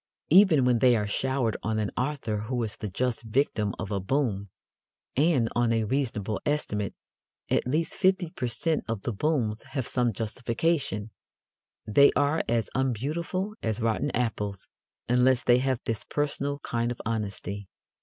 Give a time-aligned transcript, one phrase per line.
[0.31, 3.99] Even when they are showered on an author who is the just victim of a
[3.99, 4.49] boom
[5.15, 6.95] and, on a reasonable estimate,
[7.51, 11.11] at least fifty per cent of the booms have some justification
[11.85, 14.67] they are as unbeautiful as rotten apples
[15.07, 17.69] unless they have this personal kind of honesty.